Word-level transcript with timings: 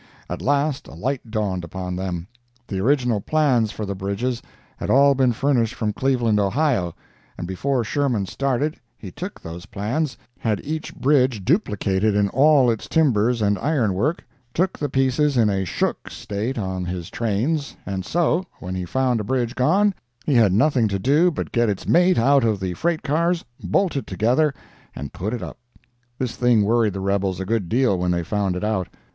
At 0.31 0.41
last 0.41 0.87
a 0.87 0.95
light 0.95 1.29
dawned 1.29 1.63
upon 1.63 1.95
them. 1.95 2.27
The 2.65 2.79
original 2.79 3.21
plans 3.21 3.69
for 3.71 3.85
the 3.85 3.93
bridges 3.93 4.41
had 4.77 4.89
all 4.89 5.13
been 5.13 5.31
furnished 5.31 5.75
from 5.75 5.93
Cleveland, 5.93 6.39
Ohio, 6.39 6.95
and 7.37 7.47
before 7.47 7.83
Sherman 7.83 8.25
started 8.25 8.77
he 8.97 9.11
took 9.11 9.39
those 9.39 9.67
plans, 9.67 10.17
had 10.39 10.59
each 10.65 10.95
bridge 10.95 11.45
duplicated 11.45 12.15
in 12.15 12.29
all 12.29 12.71
its 12.71 12.89
timbers 12.89 13.43
and 13.43 13.59
iron 13.59 13.93
work, 13.93 14.25
took 14.55 14.79
the 14.79 14.89
pieces 14.89 15.37
in 15.37 15.51
a 15.51 15.65
"shook" 15.65 16.09
state 16.09 16.57
on 16.57 16.83
his 16.83 17.11
trains, 17.11 17.75
and 17.85 18.03
so, 18.03 18.47
when 18.59 18.73
he 18.73 18.85
found 18.85 19.19
a 19.19 19.23
bridge 19.23 19.53
gone, 19.53 19.93
he 20.25 20.33
had 20.33 20.51
nothing 20.51 20.87
to 20.87 20.97
do 20.97 21.29
but 21.29 21.51
get 21.51 21.69
its 21.69 21.87
mate 21.87 22.17
out 22.17 22.43
of 22.43 22.59
the 22.59 22.73
freight 22.73 23.03
cars, 23.03 23.45
bolt 23.63 23.95
it 23.95 24.07
together, 24.07 24.51
and 24.95 25.13
put 25.13 25.31
it 25.31 25.43
up. 25.43 25.59
This 26.17 26.35
thing 26.35 26.63
worried 26.63 26.93
the 26.93 27.01
rebels 27.01 27.39
a 27.39 27.45
good 27.45 27.69
deal 27.69 27.99
when 27.99 28.09
they 28.09 28.23
found 28.23 28.55
it 28.55 28.63
out. 28.63 28.87